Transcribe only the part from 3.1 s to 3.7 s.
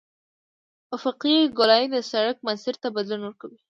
ورکوي